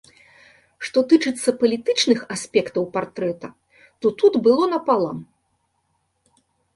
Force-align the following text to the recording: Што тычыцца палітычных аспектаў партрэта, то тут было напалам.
Што 0.87 0.99
тычыцца 1.09 1.49
палітычных 1.63 2.23
аспектаў 2.35 2.83
партрэта, 2.95 3.47
то 4.01 4.07
тут 4.23 4.33
было 4.49 4.63
напалам. 4.73 5.17